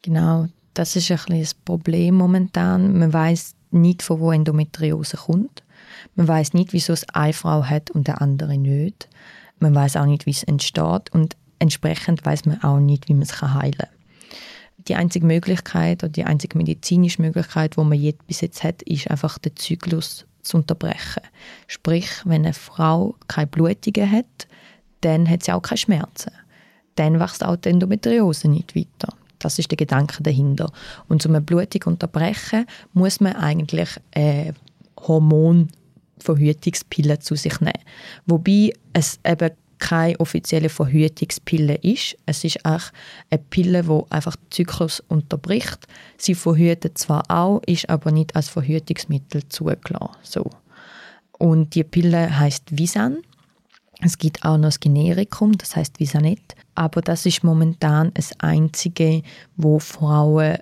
Genau, 0.00 0.46
das 0.72 0.96
ist 0.96 1.10
ein 1.10 1.38
das 1.38 1.52
Problem 1.52 2.14
momentan. 2.14 2.98
Man 2.98 3.12
weiß 3.12 3.56
nicht, 3.72 4.02
von 4.02 4.20
wo 4.20 4.32
Endometriose 4.32 5.18
kommt. 5.18 5.62
Man 6.14 6.26
weiß 6.26 6.54
nicht, 6.54 6.72
wieso 6.72 6.94
es 6.94 7.06
eine 7.10 7.34
Frau 7.34 7.64
hat 7.64 7.90
und 7.90 8.08
der 8.08 8.22
andere 8.22 8.56
nicht. 8.56 9.08
Man 9.58 9.74
weiß 9.74 9.98
auch 9.98 10.06
nicht, 10.06 10.24
wie 10.24 10.30
es 10.30 10.44
entsteht. 10.44 11.12
Und 11.12 11.36
entsprechend 11.60 12.26
weiß 12.26 12.46
man 12.46 12.60
auch 12.62 12.80
nicht, 12.80 13.08
wie 13.08 13.14
man 13.14 13.22
es 13.22 13.40
heilen 13.40 13.78
kann. 13.78 13.88
Die 14.88 14.96
einzige 14.96 15.26
Möglichkeit 15.26 16.02
oder 16.02 16.10
die 16.10 16.24
einzige 16.24 16.58
medizinische 16.58 17.22
Möglichkeit, 17.22 17.76
die 17.76 17.80
man 17.80 18.00
jetzt 18.00 18.26
bis 18.26 18.40
jetzt 18.40 18.64
hat, 18.64 18.82
ist 18.82 19.08
einfach 19.10 19.38
den 19.38 19.54
Zyklus 19.54 20.26
zu 20.42 20.56
unterbrechen. 20.56 21.22
Sprich, 21.66 22.08
wenn 22.24 22.44
eine 22.44 22.54
Frau 22.54 23.14
keine 23.28 23.46
Blutungen 23.46 24.10
hat, 24.10 24.48
dann 25.02 25.28
hat 25.28 25.44
sie 25.44 25.52
auch 25.52 25.62
keine 25.62 25.78
Schmerzen. 25.78 26.32
Dann 26.96 27.20
wächst 27.20 27.44
auch 27.44 27.54
die 27.56 27.68
Endometriose 27.68 28.48
nicht 28.48 28.74
weiter. 28.74 29.14
Das 29.38 29.58
ist 29.58 29.70
der 29.70 29.76
Gedanke 29.76 30.22
dahinter. 30.22 30.72
Und 31.08 31.26
um 31.26 31.32
eine 31.32 31.40
Blutung 31.40 31.82
zu 31.82 31.88
unterbrechen, 31.88 32.66
muss 32.92 33.20
man 33.20 33.36
eigentlich 33.36 33.88
äh, 34.12 34.52
Hormonverhütungspille 34.98 37.20
zu 37.20 37.36
sich 37.36 37.60
nehmen. 37.60 37.78
Wobei 38.26 38.72
es 38.92 39.20
eben 39.24 39.52
keine 39.80 40.20
offizielle 40.20 40.68
Verhütungspille 40.68 41.74
ist. 41.76 42.16
Es 42.26 42.44
ist 42.44 42.64
auch 42.64 42.82
eine 43.30 43.42
Pille, 43.50 43.82
die 43.82 44.02
einfach 44.10 44.36
den 44.36 44.50
Zyklus 44.50 45.00
unterbricht. 45.00 45.88
Sie 46.16 46.34
verhütet 46.34 46.98
zwar 46.98 47.24
auch, 47.28 47.62
ist 47.66 47.88
aber 47.88 48.12
nicht 48.12 48.36
als 48.36 48.48
Verhütungsmittel 48.48 49.48
zugelassen. 49.48 50.16
So. 50.22 50.50
Und 51.38 51.74
die 51.74 51.84
Pille 51.84 52.38
heißt 52.38 52.78
Visan. 52.78 53.18
Es 54.02 54.16
gibt 54.16 54.44
auch 54.44 54.56
noch 54.56 54.68
das 54.68 54.80
Generikum, 54.80 55.58
das 55.58 55.76
heißt 55.76 55.98
Visanet. 56.00 56.54
Aber 56.74 57.02
das 57.02 57.26
ist 57.26 57.44
momentan 57.44 58.12
das 58.14 58.32
einzige, 58.38 59.22
wo 59.56 59.78
Frauen 59.78 60.58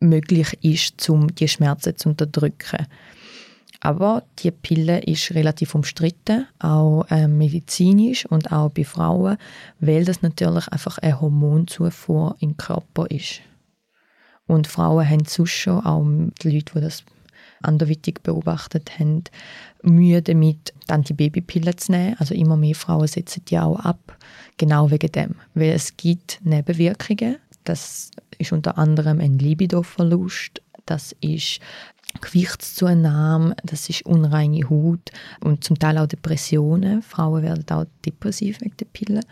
möglich 0.00 0.58
ist, 0.62 1.08
um 1.08 1.32
die 1.34 1.48
Schmerzen 1.48 1.96
zu 1.96 2.08
unterdrücken. 2.10 2.86
Aber 3.84 4.22
die 4.38 4.52
Pille 4.52 5.00
ist 5.00 5.32
relativ 5.32 5.74
umstritten, 5.74 6.46
auch 6.60 7.04
äh, 7.10 7.26
medizinisch 7.26 8.24
und 8.26 8.52
auch 8.52 8.70
bei 8.70 8.84
Frauen, 8.84 9.38
weil 9.80 10.04
das 10.04 10.22
natürlich 10.22 10.68
einfach 10.68 10.98
eine 10.98 11.20
Hormonzufuhr 11.20 12.36
im 12.38 12.56
Körper 12.56 13.10
ist. 13.10 13.40
Und 14.46 14.68
Frauen 14.68 15.08
haben 15.08 15.24
sonst 15.24 15.50
schon, 15.50 15.84
auch 15.84 16.06
die 16.42 16.50
Leute, 16.50 16.74
die 16.76 16.80
das 16.80 17.02
anderweitig 17.60 18.20
beobachtet 18.22 19.00
haben, 19.00 19.24
Mühe 19.82 20.22
damit, 20.22 20.72
die 20.88 21.12
Babypille 21.12 21.74
zu 21.74 21.90
nehmen. 21.90 22.14
Also 22.20 22.34
immer 22.34 22.56
mehr 22.56 22.76
Frauen 22.76 23.08
setzen 23.08 23.44
die 23.48 23.58
auch 23.58 23.80
ab, 23.80 24.16
genau 24.58 24.92
wegen 24.92 25.10
dem. 25.10 25.34
Weil 25.54 25.70
es 25.70 25.96
gibt 25.96 26.38
Nebenwirkungen. 26.44 27.38
Das 27.64 28.12
ist 28.38 28.52
unter 28.52 28.78
anderem 28.78 29.18
ein 29.18 29.38
Libidoverlust, 29.38 30.62
das 30.86 31.14
ist 31.20 31.60
Gewichtszunahme, 32.20 33.56
das 33.64 33.88
ist 33.88 34.06
unreine 34.06 34.68
Haut 34.68 35.10
und 35.40 35.64
zum 35.64 35.78
Teil 35.78 35.98
auch 35.98 36.06
Depressionen. 36.06 37.02
Frauen 37.02 37.42
werden 37.42 37.64
auch 37.70 37.86
depressiv 38.04 38.60
wegen 38.60 38.76
der 38.76 38.86
Pillen. 38.86 39.24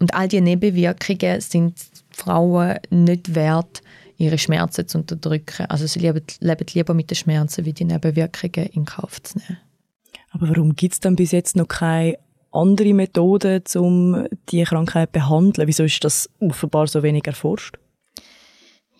Und 0.00 0.14
all 0.14 0.28
diese 0.28 0.42
Nebenwirkungen 0.42 1.40
sind 1.40 1.78
Frauen 2.10 2.78
nicht 2.90 3.34
wert, 3.34 3.80
ihre 4.16 4.38
Schmerzen 4.38 4.86
zu 4.86 4.98
unterdrücken. 4.98 5.66
Also 5.66 5.86
sie 5.86 6.00
leben, 6.00 6.22
leben 6.40 6.66
lieber 6.72 6.94
mit 6.94 7.10
den 7.10 7.16
Schmerzen, 7.16 7.64
wie 7.64 7.72
die 7.72 7.84
Nebenwirkungen 7.84 8.68
in 8.70 8.84
Kauf 8.84 9.22
zu 9.22 9.38
nehmen. 9.38 9.58
Aber 10.30 10.48
warum 10.48 10.74
gibt 10.74 10.94
es 10.94 11.00
dann 11.00 11.16
bis 11.16 11.30
jetzt 11.30 11.56
noch 11.56 11.68
keine 11.68 12.18
andere 12.50 12.92
Methode, 12.92 13.62
um 13.76 14.26
diese 14.50 14.64
Krankheit 14.64 15.10
zu 15.10 15.12
behandeln? 15.12 15.68
Wieso 15.68 15.84
ist 15.84 16.02
das 16.02 16.28
offenbar 16.40 16.86
so 16.86 17.02
wenig 17.02 17.26
erforscht? 17.26 17.76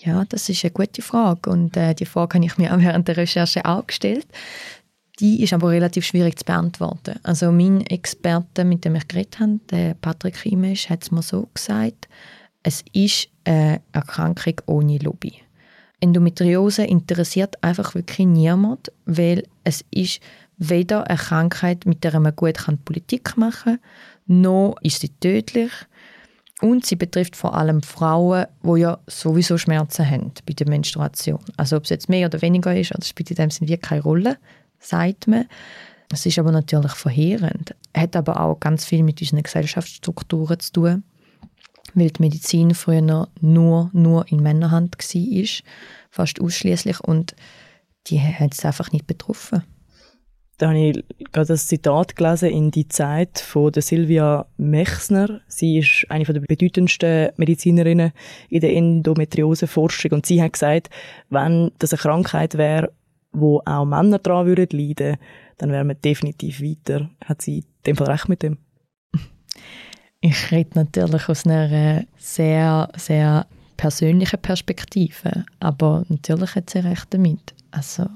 Ja, 0.04 0.25
das 0.28 0.49
ist 0.50 0.64
eine 0.64 0.73
gute 0.73 1.00
Frage 1.00 1.49
und 1.49 1.76
äh, 1.76 1.94
die 1.94 2.04
Frage 2.04 2.37
habe 2.37 2.44
ich 2.44 2.58
mir 2.58 2.75
auch 2.75 2.78
während 2.78 3.08
der 3.08 3.16
Recherche 3.16 3.64
auch 3.64 3.87
gestellt. 3.87 4.26
Die 5.20 5.42
ist 5.42 5.52
aber 5.52 5.70
relativ 5.70 6.04
schwierig 6.04 6.38
zu 6.38 6.44
beantworten. 6.44 7.18
Also 7.23 7.50
mein 7.52 7.87
Experte, 7.87 8.64
mit 8.64 8.84
dem 8.84 8.96
ich 8.96 9.08
geredet 9.08 9.40
habe, 9.40 9.61
der 9.70 9.94
Patrick 9.94 10.44
Imesch, 10.44 10.90
hat 10.90 11.04
es 11.04 11.11
mir 11.11 11.23
so 11.23 11.49
gesagt, 11.54 12.08
es 12.62 12.84
ist 12.92 13.28
eine 13.44 13.80
Erkrankung 13.92 14.61
ohne 14.66 14.99
Lobby. 14.99 15.34
Endometriose 16.00 16.84
interessiert 16.84 17.62
einfach 17.62 17.94
wirklich 17.94 18.26
niemand, 18.26 18.92
weil 19.06 19.44
es 19.62 19.84
ist 19.90 20.20
weder 20.58 21.08
eine 21.08 21.18
Krankheit, 21.18 21.87
mit 21.87 22.04
der 22.04 22.20
man 22.20 22.37
gut 22.37 22.58
Politik 22.84 23.37
machen 23.38 23.78
kann, 24.26 24.40
noch 24.42 24.76
ist 24.82 25.00
sie 25.00 25.08
tödlich 25.08 25.70
und 26.61 26.87
sie 26.87 26.96
betrifft 26.96 27.37
vor 27.37 27.54
allem 27.54 27.82
Frauen, 27.82 28.46
die 28.62 28.80
ja 28.80 28.99
sowieso 29.06 29.58
Schmerzen 29.58 30.08
haben 30.08 30.32
bei 30.46 30.52
der 30.52 30.68
Menstruation. 30.68 31.40
Also 31.56 31.76
ob 31.76 31.84
es 31.84 31.90
jetzt 31.90 32.08
mehr 32.08 32.26
oder 32.26 32.40
weniger 32.42 32.76
ist, 32.76 32.92
das 32.96 33.08
spielt 33.08 33.30
in 33.30 33.37
dem 33.37 33.50
Sinne 33.50 33.78
keine 33.78 34.02
Rolle, 34.02 34.38
sagt 34.78 35.26
man. 35.26 35.46
Es 36.12 36.26
ist 36.26 36.38
aber 36.38 36.52
natürlich 36.52 36.92
verheerend. 36.92 37.75
Hat 37.96 38.14
aber 38.14 38.40
auch 38.40 38.61
ganz 38.61 38.84
viel 38.84 39.02
mit 39.02 39.20
unseren 39.20 39.42
Gesellschaftsstrukturen 39.42 40.61
zu 40.61 40.73
tun, 40.73 41.02
weil 41.94 42.11
die 42.11 42.23
Medizin 42.23 42.75
früher 42.75 43.28
nur, 43.40 43.90
nur 43.92 44.28
in 44.28 44.42
Männerhand 44.42 44.96
war, 44.96 45.44
fast 46.11 46.40
ausschließlich 46.40 47.00
und 47.00 47.34
die 48.06 48.20
hat 48.20 48.54
es 48.54 48.64
einfach 48.64 48.92
nicht 48.92 49.06
betroffen 49.06 49.64
da 50.58 50.68
habe 50.68 50.78
ich 50.78 51.04
gerade 51.32 51.49
das 51.49 51.66
Zitat 51.66 52.16
gelesen 52.16 52.50
in 52.50 52.70
die 52.70 52.87
Zeit 52.88 53.40
von 53.40 53.73
der 53.73 53.82
Silvia 53.82 54.46
Mechsner. 54.56 55.40
Sie 55.49 55.78
ist 55.78 56.06
eine 56.08 56.25
der 56.25 56.40
bedeutendsten 56.40 57.30
Medizinerinnen 57.37 58.12
in 58.50 58.61
der 58.61 58.75
Endometrioseforschung 58.75 60.12
und 60.12 60.26
sie 60.26 60.40
hat 60.42 60.52
gesagt, 60.52 60.90
wenn 61.30 61.73
das 61.78 61.92
eine 61.92 61.99
Krankheit 61.99 62.56
wäre, 62.56 62.92
wo 63.32 63.61
auch 63.64 63.84
Männer 63.84 64.18
daran 64.18 64.46
würden 64.46 64.68
leiden, 64.78 65.16
dann 65.58 65.73
wären 65.73 65.88
wir 65.88 65.94
definitiv 65.94 66.61
weiter. 66.61 67.11
Hat 67.25 67.42
sie 67.42 67.58
in 67.58 67.64
dem 67.87 67.96
Fall 67.96 68.11
recht 68.11 68.28
mit 68.28 68.42
dem? 68.42 68.58
Ich 70.20 70.50
rede 70.50 70.70
natürlich 70.75 71.28
aus 71.28 71.46
einer 71.46 72.04
sehr, 72.16 72.88
sehr 72.96 73.46
persönlichen 73.76 74.40
Perspektive, 74.40 75.44
aber 75.61 76.04
natürlich 76.08 76.54
hat 76.54 76.70
sie 76.70 76.78
recht 76.78 77.12
damit. 77.12 77.54
Also 77.73 78.06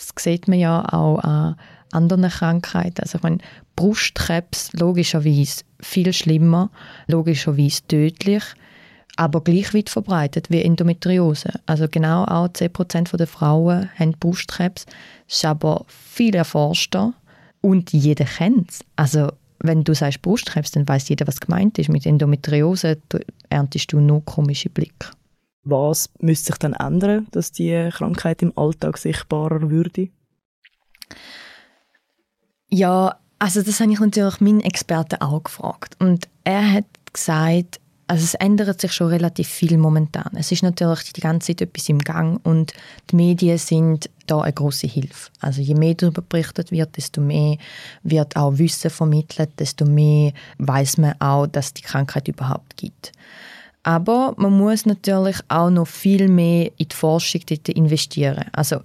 das 0.00 0.24
sieht 0.24 0.48
man 0.48 0.58
ja 0.58 0.84
auch 0.92 1.18
an 1.18 1.56
anderen 1.92 2.28
Krankheiten. 2.28 3.00
Also 3.02 3.18
ich 3.18 3.22
meine, 3.22 3.38
Brustkrebs 3.76 4.72
logischerweise 4.72 5.62
viel 5.80 6.12
schlimmer, 6.12 6.70
logischerweise 7.06 7.82
tödlich, 7.88 8.42
aber 9.16 9.42
gleich 9.42 9.74
weit 9.74 9.90
verbreitet 9.90 10.50
wie 10.50 10.62
Endometriose. 10.62 11.52
Also 11.66 11.88
genau 11.88 12.24
auch 12.24 12.48
10% 12.48 13.16
der 13.16 13.26
Frauen 13.26 13.90
haben 13.98 14.12
Brustkrebs, 14.12 14.86
ist 15.28 15.44
aber 15.44 15.84
viel 15.88 16.34
erforschter 16.34 17.12
und 17.60 17.92
jeder 17.92 18.24
kennt 18.24 18.70
es. 18.70 18.80
Also 18.96 19.32
wenn 19.58 19.84
du 19.84 19.94
sagst 19.94 20.22
Brustkrebs, 20.22 20.70
dann 20.70 20.88
weiß 20.88 21.10
jeder, 21.10 21.26
was 21.26 21.40
gemeint 21.40 21.78
ist. 21.78 21.90
Mit 21.90 22.06
Endometriose 22.06 22.98
erntest 23.50 23.92
du 23.92 24.00
nur 24.00 24.24
komische 24.24 24.70
Blicke. 24.70 25.08
Was 25.62 26.10
müsste 26.20 26.46
sich 26.46 26.58
dann 26.58 26.72
ändern, 26.72 27.26
dass 27.32 27.52
die 27.52 27.90
Krankheit 27.92 28.42
im 28.42 28.56
Alltag 28.56 28.98
sichtbarer 28.98 29.70
würde? 29.70 30.08
Ja, 32.68 33.18
also 33.38 33.62
das 33.62 33.80
habe 33.80 33.92
ich 33.92 34.00
natürlich 34.00 34.40
meinen 34.40 34.60
Experten 34.60 35.20
auch 35.20 35.42
gefragt. 35.42 35.96
Und 35.98 36.28
er 36.44 36.72
hat 36.72 36.84
gesagt, 37.12 37.80
also 38.10 38.24
es 38.24 38.34
ändert 38.34 38.80
sich 38.80 38.92
schon 38.92 39.06
relativ 39.06 39.46
viel 39.46 39.78
momentan. 39.78 40.32
Es 40.34 40.50
ist 40.50 40.64
natürlich 40.64 41.12
die 41.12 41.20
ganze 41.20 41.48
Zeit 41.48 41.60
etwas 41.60 41.88
im 41.88 42.00
Gang 42.00 42.44
und 42.44 42.72
die 43.10 43.16
Medien 43.16 43.56
sind 43.56 44.10
da 44.26 44.40
eine 44.40 44.52
große 44.52 44.88
Hilfe. 44.88 45.30
Also 45.40 45.60
je 45.60 45.76
mehr 45.76 45.94
darüber 45.94 46.20
berichtet 46.20 46.72
wird, 46.72 46.96
desto 46.96 47.20
mehr 47.20 47.56
wird 48.02 48.34
auch 48.34 48.58
Wissen 48.58 48.90
vermittelt, 48.90 49.50
desto 49.60 49.84
mehr 49.84 50.32
weiß 50.58 50.98
man 50.98 51.14
auch, 51.20 51.46
dass 51.46 51.72
die 51.72 51.82
Krankheit 51.82 52.26
überhaupt 52.26 52.76
gibt. 52.76 53.12
Aber 53.82 54.34
man 54.36 54.56
muss 54.56 54.84
natürlich 54.84 55.38
auch 55.48 55.70
noch 55.70 55.86
viel 55.86 56.28
mehr 56.28 56.70
in 56.76 56.88
die 56.88 56.94
Forschung 56.94 57.42
investieren. 57.66 58.44
Also 58.52 58.80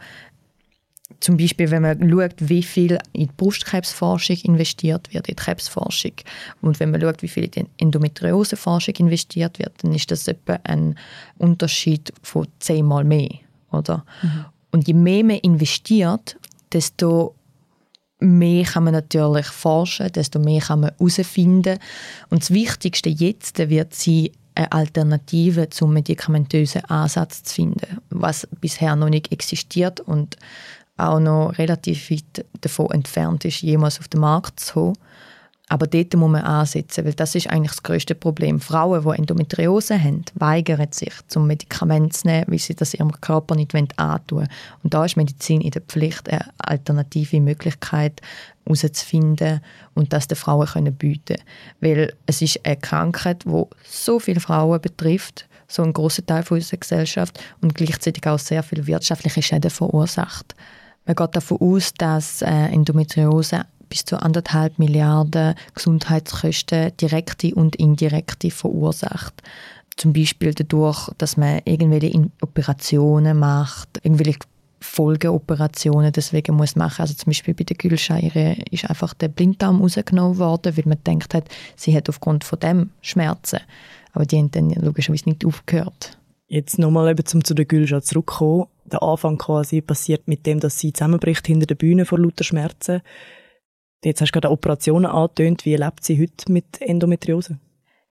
zum 1.19 1.37
Beispiel, 1.37 1.69
wenn 1.71 1.81
man 1.81 2.09
schaut, 2.09 2.35
wie 2.37 2.63
viel 2.63 2.97
in 3.13 3.27
die 3.27 3.33
Brustkrebsforschung 3.37 4.37
investiert 4.43 5.13
wird, 5.13 5.27
in 5.27 5.35
die 5.35 5.41
Krebsforschung, 5.41 6.13
und 6.61 6.79
wenn 6.79 6.91
man 6.91 7.01
schaut, 7.01 7.21
wie 7.21 7.27
viel 7.27 7.45
in 7.45 7.51
die 7.51 7.65
Endometrioseforschung 7.77 8.95
investiert 8.95 9.59
wird, 9.59 9.73
dann 9.83 9.93
ist 9.93 10.09
das 10.11 10.27
etwa 10.27 10.59
ein 10.63 10.97
Unterschied 11.37 12.11
von 12.21 12.47
zehnmal 12.59 13.03
mehr. 13.03 13.29
Oder? 13.71 14.05
Mhm. 14.21 14.45
Und 14.71 14.87
je 14.87 14.93
mehr 14.93 15.23
man 15.23 15.37
investiert, 15.37 16.37
desto 16.73 17.35
mehr 18.19 18.65
kann 18.65 18.85
man 18.85 18.93
natürlich 18.93 19.47
forschen, 19.47 20.11
desto 20.11 20.39
mehr 20.39 20.61
kann 20.61 20.81
man 20.81 20.91
herausfinden. 20.97 21.79
Und 22.29 22.41
das 22.41 22.51
Wichtigste 22.51 23.09
jetzt 23.09 23.57
wird 23.69 23.93
sein, 23.93 24.29
eine 24.55 24.71
Alternative 24.71 25.69
zum 25.69 25.93
medikamentösen 25.93 26.85
Ansatz 26.85 27.43
zu 27.43 27.55
finden, 27.55 27.99
was 28.09 28.47
bisher 28.61 28.95
noch 28.95 29.09
nicht 29.09 29.31
existiert 29.31 29.99
und 29.99 30.37
auch 30.97 31.19
noch 31.19 31.57
relativ 31.57 32.09
weit 32.09 32.45
davon 32.61 32.91
entfernt 32.91 33.43
ist, 33.45 33.61
jemals 33.61 33.99
auf 33.99 34.07
den 34.07 34.21
Markt 34.21 34.59
zu 34.59 34.73
kommen. 34.73 34.97
Aber 35.67 35.87
dort 35.87 36.13
muss 36.15 36.29
man 36.29 36.43
ansetzen, 36.43 37.05
weil 37.05 37.13
das 37.13 37.33
ist 37.33 37.49
eigentlich 37.49 37.71
das 37.71 37.81
größte 37.81 38.13
Problem. 38.13 38.59
Frauen, 38.59 39.03
die 39.03 39.17
Endometriose 39.17 40.01
haben, 40.01 40.23
weigern 40.35 40.91
sich, 40.91 41.13
zum 41.27 41.47
Medikament 41.47 42.13
zu 42.13 42.27
nehmen, 42.27 42.45
weil 42.47 42.59
sie 42.59 42.75
das 42.75 42.93
ihrem 42.93 43.11
Körper 43.19 43.55
nicht 43.55 43.73
antun 43.97 44.37
wollen. 44.37 44.49
Und 44.83 44.93
da 44.93 45.05
ist 45.05 45.17
Medizin 45.17 45.61
in 45.61 45.71
der 45.71 45.81
Pflicht, 45.81 46.29
eine 46.29 46.45
alternative 46.59 47.41
Möglichkeit 47.41 48.21
herauszufinden 48.65 49.61
und 49.93 50.13
das 50.13 50.27
den 50.27 50.35
Frauen 50.35 50.67
können 50.67 50.95
bieten 50.95 51.37
Weil 51.79 52.13
es 52.25 52.41
ist 52.41 52.59
eine 52.65 52.77
Krankheit, 52.77 53.43
die 53.45 53.63
so 53.83 54.19
viele 54.19 54.39
Frauen 54.39 54.81
betrifft, 54.81 55.47
so 55.67 55.83
einen 55.83 55.93
grossen 55.93 56.25
Teil 56.25 56.43
unserer 56.49 56.77
Gesellschaft 56.77 57.39
und 57.61 57.75
gleichzeitig 57.75 58.25
auch 58.27 58.39
sehr 58.39 58.63
viele 58.63 58.85
wirtschaftliche 58.87 59.41
Schäden 59.41 59.71
verursacht. 59.71 60.55
Man 61.05 61.15
geht 61.15 61.35
davon 61.35 61.57
aus, 61.59 61.93
dass 61.93 62.41
äh, 62.41 62.47
Endometriose 62.47 63.65
bis 63.89 64.05
zu 64.05 64.21
anderthalb 64.21 64.79
Milliarden 64.79 65.55
Gesundheitskosten 65.73 66.95
direkte 66.97 67.53
und 67.53 67.75
indirekte 67.75 68.51
verursacht. 68.51 69.41
Zum 69.97 70.13
Beispiel 70.13 70.53
dadurch, 70.53 71.09
dass 71.17 71.37
man 71.37 71.61
irgendwelche 71.65 72.29
Operationen 72.41 73.39
macht, 73.39 73.99
irgendwelche 74.03 74.39
Folgeoperationen 74.95 76.13
deswegen 76.13 76.55
muss 76.55 76.77
machen. 76.77 77.01
Also 77.01 77.13
zum 77.13 77.25
Beispiel 77.31 77.53
bei 77.53 77.65
der 77.65 77.75
Gülscha 77.75 78.17
ist 78.17 78.89
einfach 78.89 79.13
der 79.13 79.27
Blinddarm 79.27 79.81
rausgenommen 79.81 80.37
worden, 80.37 80.77
weil 80.77 80.85
man 80.85 81.03
gedacht 81.03 81.33
hat, 81.33 81.49
sie 81.75 81.95
hat 81.95 82.07
aufgrund 82.07 82.45
von 82.45 82.59
dem 82.59 82.91
Schmerzen. 83.01 83.59
Aber 84.13 84.25
die 84.25 84.37
haben 84.37 84.51
dann 84.51 84.69
logischerweise 84.69 85.27
nicht 85.27 85.45
aufgehört. 85.45 86.17
Jetzt 86.47 86.79
nochmal 86.79 87.11
eben 87.11 87.25
zum 87.25 87.43
zu 87.43 87.53
der 87.53 87.65
Gülscha 87.65 88.01
zurückkommen. 88.01 88.67
Der 88.85 89.03
Anfang 89.03 89.37
quasi 89.37 89.81
passiert 89.81 90.27
mit 90.27 90.45
dem, 90.45 90.61
dass 90.61 90.79
sie 90.79 90.93
zusammenbricht 90.93 91.45
hinter 91.45 91.65
der 91.65 91.75
Bühne 91.75 92.05
vor 92.05 92.19
lauter 92.19 92.45
Schmerzen. 92.45 93.01
Jetzt 94.03 94.21
hast 94.21 94.29
du 94.29 94.39
gerade 94.39 94.51
Operationen 94.51 95.07
angetönt. 95.07 95.65
Wie 95.65 95.75
lebt 95.75 96.05
sie 96.05 96.21
heute 96.21 96.51
mit 96.51 96.81
Endometriose? 96.81 97.59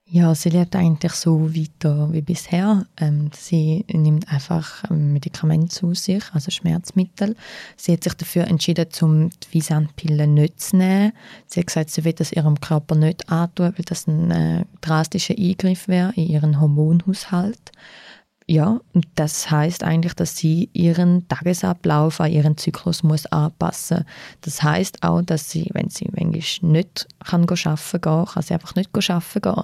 Ja, 0.07 0.35
sie 0.35 0.49
lebt 0.49 0.75
eigentlich 0.75 1.13
so 1.13 1.49
weiter 1.55 2.13
wie 2.13 2.21
bisher. 2.21 2.85
Ähm, 2.97 3.31
sie 3.33 3.85
nimmt 3.91 4.31
einfach 4.31 4.83
ähm, 4.91 5.13
Medikamente 5.13 5.69
zu 5.69 5.95
sich, 5.95 6.23
also 6.31 6.51
Schmerzmittel. 6.51 7.35
Sie 7.75 7.91
hat 7.91 8.03
sich 8.03 8.13
dafür 8.13 8.45
entschieden, 8.45 8.85
um 9.01 9.31
die 9.31 9.53
Visanpille 9.53 10.27
nicht 10.27 10.61
zu 10.61 10.77
nehmen. 10.77 11.11
Sie 11.47 11.59
hat 11.59 11.67
gesagt, 11.67 11.89
sie 11.89 12.03
will 12.03 12.13
das 12.13 12.31
ihrem 12.31 12.59
Körper 12.61 12.93
nicht 12.93 13.27
antun, 13.29 13.73
weil 13.75 13.85
das 13.85 14.05
ein 14.05 14.29
äh, 14.29 14.65
drastischer 14.81 15.35
Eingriff 15.39 15.87
wäre 15.87 16.13
in 16.15 16.27
ihren 16.27 16.61
Hormonhaushalt. 16.61 17.71
Ja, 18.47 18.79
und 18.93 19.07
das 19.15 19.49
heißt 19.49 19.83
eigentlich, 19.83 20.13
dass 20.13 20.37
sie 20.37 20.69
ihren 20.73 21.27
Tagesablauf 21.27 22.21
an 22.21 22.31
ihren 22.31 22.57
Zyklus 22.57 23.01
muss 23.01 23.25
anpassen. 23.25 24.05
Das 24.41 24.61
heißt 24.61 25.01
auch, 25.01 25.23
dass 25.23 25.49
sie, 25.49 25.69
wenn 25.73 25.89
sie 25.89 26.07
manchmal 26.15 26.71
nicht 26.71 27.07
kann 27.23 27.41
arbeiten 27.49 28.01
gehen, 28.01 28.25
kann 28.25 28.43
sie 28.43 28.53
einfach 28.53 28.75
nicht 28.75 28.91
arbeiten 28.93 29.41
gehen. 29.41 29.63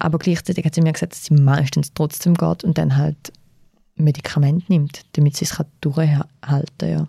Aber 0.00 0.18
gleichzeitig 0.18 0.64
hat 0.64 0.74
sie 0.74 0.80
mir 0.80 0.92
gesagt, 0.92 1.12
dass 1.12 1.26
sie 1.26 1.34
meistens 1.34 1.92
trotzdem 1.94 2.34
geht 2.34 2.64
und 2.64 2.76
dann 2.76 2.96
halt 2.96 3.32
Medikamente 3.94 4.66
nimmt, 4.68 5.02
damit 5.12 5.36
sie 5.36 5.44
es 5.44 5.56
durchhalten 5.80 6.26
kann. 6.40 6.64
Ja. 6.80 7.06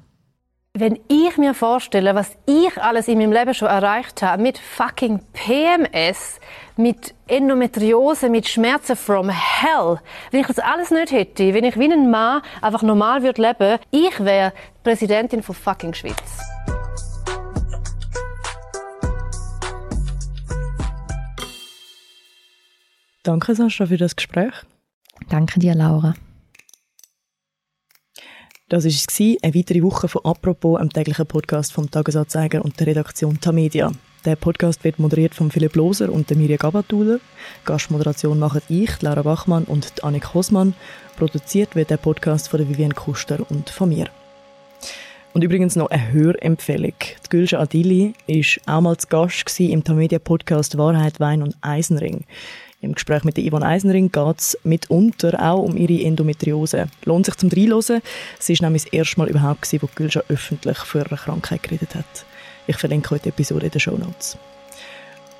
Wenn 0.79 0.97
ich 1.09 1.37
mir 1.37 1.53
vorstelle, 1.53 2.15
was 2.15 2.37
ich 2.45 2.81
alles 2.81 3.09
in 3.09 3.17
meinem 3.17 3.33
Leben 3.33 3.53
schon 3.53 3.67
erreicht 3.67 4.21
habe, 4.21 4.41
mit 4.41 4.57
fucking 4.57 5.19
PMS, 5.33 6.39
mit 6.77 7.13
Endometriose, 7.27 8.29
mit 8.29 8.47
Schmerzen 8.47 8.95
from 8.95 9.27
hell, 9.27 9.99
wenn 10.31 10.39
ich 10.39 10.47
das 10.47 10.59
alles 10.59 10.89
nicht 10.89 11.11
hätte, 11.11 11.53
wenn 11.53 11.65
ich 11.65 11.77
wie 11.77 11.91
ein 11.91 12.09
Mann 12.09 12.41
einfach 12.61 12.81
normal 12.81 13.23
würde 13.23 13.41
leben, 13.41 13.77
ich 13.91 14.23
wäre 14.23 14.53
Präsidentin 14.81 15.43
von 15.43 15.53
fucking 15.53 15.93
Schweiz. 15.93 16.39
Danke, 23.23 23.53
Sascha, 23.53 23.87
für 23.87 23.97
das 23.97 24.15
Gespräch. 24.15 24.53
Danke 25.27 25.59
dir, 25.59 25.75
Laura. 25.75 26.13
Das 28.69 28.83
war 28.83 28.91
es, 28.91 29.19
eine 29.19 29.55
weitere 29.55 29.81
Woche 29.81 30.07
von 30.07 30.23
«Apropos», 30.23 30.79
einem 30.79 30.93
täglichen 30.93 31.25
Podcast 31.25 31.73
vom 31.73 31.89
«Tagesanzeiger» 31.89 32.63
und 32.63 32.79
der 32.79 32.85
Redaktion 32.85 33.41
Tamedia. 33.41 33.91
Der 34.25 34.35
Podcast 34.35 34.83
wird 34.83 34.99
moderiert 34.99 35.33
von 35.33 35.49
Philipp 35.49 35.75
Loser 35.75 36.11
und 36.11 36.29
Mirja 36.29 36.57
Gabatuller. 36.57 37.19
Gastmoderation 37.65 38.37
machen 38.37 38.61
ich, 38.69 39.01
Laura 39.01 39.23
Bachmann 39.23 39.63
und 39.63 40.03
Annik 40.03 40.35
Hosmann. 40.35 40.75
Produziert 41.17 41.75
wird 41.75 41.89
der 41.89 41.97
Podcast 41.97 42.47
von 42.47 42.59
Vivienne 42.59 42.93
Kuster 42.93 43.39
und 43.49 43.71
von 43.71 43.89
mir. 43.89 44.05
Und 45.33 45.43
übrigens 45.43 45.75
noch 45.75 45.89
eine 45.89 46.11
Hörempfehlung. 46.11 46.93
Die 46.99 47.29
Gülscha 47.29 47.57
Adili 47.57 48.13
war 48.27 48.77
auch 48.77 48.81
mal 48.81 48.97
zu 48.97 49.07
Gast 49.07 49.59
im 49.59 49.83
Tamedia-Podcast 49.83 50.77
«Wahrheit, 50.77 51.19
Wein 51.19 51.41
und 51.41 51.57
Eisenring». 51.61 52.23
Im 52.81 52.93
Gespräch 52.93 53.25
mit 53.25 53.37
Yvonne 53.37 53.65
Eisenring 53.65 54.09
geht 54.09 54.39
es 54.39 54.57
mitunter 54.63 55.37
auch 55.41 55.63
um 55.63 55.75
ihre 55.75 56.01
Endometriose. 56.01 56.87
Lohnt 57.03 57.25
sich 57.25 57.35
zum 57.35 57.49
Reinhören. 57.49 58.01
Es 58.39 58.49
war 58.49 58.55
nämlich 58.61 58.85
das 58.85 58.93
erste 58.93 59.19
Mal 59.19 59.29
überhaupt, 59.29 59.63
gewesen, 59.63 59.81
wo 59.81 59.89
Gülscha 59.93 60.23
öffentlich 60.29 60.77
für 60.77 61.05
eine 61.05 61.17
Krankheit 61.17 61.63
geredet 61.63 61.95
hat. 61.95 62.25
Ich 62.67 62.77
verlinke 62.77 63.09
heute 63.09 63.23
die 63.23 63.29
Episode 63.29 63.65
in 63.65 63.71
den 63.71 63.81
Show 63.81 63.97
Notes. 63.97 64.37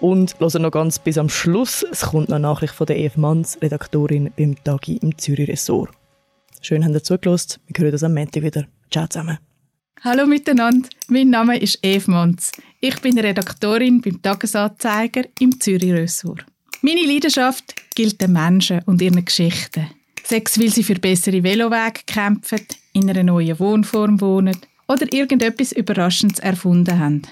Und 0.02 0.38
hören 0.40 0.64
noch 0.64 0.72
ganz 0.72 1.00
bis 1.00 1.18
am 1.18 1.30
Schluss. 1.30 1.86
Es 1.90 2.02
kommt 2.02 2.28
noch 2.28 2.40
Nachricht 2.40 2.74
von 2.74 2.88
der 2.88 3.00
EF 3.00 3.16
Manns, 3.16 3.58
Redaktorin 3.62 4.32
beim 4.38 4.62
Tagi 4.62 4.98
im 4.98 5.18
Zürich 5.18 5.48
Ressort. 5.48 5.92
Schön, 6.62 6.84
habt 6.84 6.94
ihr 6.94 7.04
zugelassen. 7.04 7.62
Wir 7.68 7.84
hören 7.84 7.94
uns 7.94 8.04
am 8.04 8.14
Montag 8.14 8.44
wieder. 8.44 8.66
Ciao 8.92 9.08
zusammen. 9.08 9.38
Hallo 10.02 10.26
miteinander, 10.26 10.90
mein 11.08 11.30
Name 11.30 11.58
ist 11.58 11.80
Eve 11.82 12.12
Manns. 12.12 12.52
Ich 12.80 13.00
bin 13.02 13.18
Redaktorin 13.20 14.02
beim 14.02 14.22
Tagesanzeiger 14.22 15.24
im 15.40 15.60
Zürich 15.60 15.92
Ressort. 15.92 16.46
Meine 16.82 17.06
Leidenschaft 17.06 17.76
gilt 17.94 18.22
den 18.22 18.32
Menschen 18.32 18.82
und 18.86 19.02
ihren 19.02 19.26
Geschichten. 19.26 19.90
Sechs, 20.24 20.58
weil 20.58 20.70
sie 20.70 20.84
für 20.84 20.96
bessere 20.96 21.44
Velowege 21.44 22.02
kämpfen, 22.06 22.62
in 22.94 23.10
einer 23.10 23.24
neuen 23.24 23.60
Wohnform 23.60 24.22
wohnen 24.22 24.56
oder 24.88 25.12
irgendetwas 25.12 25.74
Überraschendes 25.74 26.40
erfunden 26.40 26.98
haben. 26.98 27.24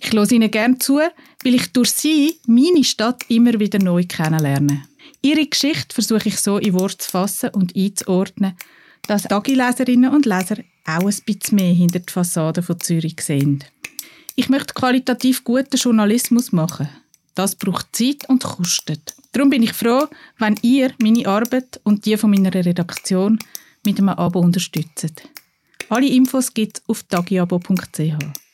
Ich 0.00 0.12
höre 0.12 0.32
ihnen 0.32 0.50
gerne 0.50 0.78
zu, 0.78 0.98
weil 0.98 1.54
ich 1.54 1.72
durch 1.72 1.90
sie 1.92 2.40
meine 2.46 2.82
Stadt 2.82 3.22
immer 3.28 3.60
wieder 3.60 3.78
neu 3.78 4.04
kennenlerne. 4.08 4.82
Ihre 5.22 5.46
Geschichte 5.46 5.94
versuche 5.94 6.28
ich 6.28 6.40
so 6.40 6.58
in 6.58 6.72
Worte 6.72 6.98
zu 6.98 7.10
fassen 7.10 7.50
und 7.50 7.76
einzuordnen, 7.76 8.56
dass 9.06 9.24
Tagi-Leserinnen 9.24 10.12
und 10.12 10.26
Leser 10.26 10.56
auch 10.84 11.06
ein 11.06 11.16
bisschen 11.26 11.56
mehr 11.56 11.74
hinter 11.74 12.00
die 12.00 12.12
Fassade 12.12 12.62
von 12.62 12.80
Zürich 12.80 13.20
sehen. 13.20 13.62
Ich 14.34 14.48
möchte 14.48 14.74
qualitativ 14.74 15.44
guten 15.44 15.76
Journalismus 15.76 16.50
machen. 16.50 16.88
Das 17.34 17.54
braucht 17.54 17.94
Zeit 17.94 18.28
und 18.28 18.42
kostet. 18.42 19.14
Darum 19.32 19.50
bin 19.50 19.62
ich 19.62 19.72
froh, 19.72 20.06
wenn 20.38 20.58
ihr 20.62 20.92
meine 21.00 21.26
Arbeit 21.26 21.80
und 21.84 22.04
die 22.04 22.16
von 22.16 22.30
meiner 22.30 22.52
Redaktion 22.54 23.38
mit 23.84 23.98
einem 23.98 24.10
Abo 24.10 24.40
unterstützt. 24.40 25.22
Alle 25.88 26.08
Infos 26.08 26.52
gibt 26.52 26.78
es 26.78 26.88
auf 26.88 27.02
tagiabo.ch. 27.04 28.49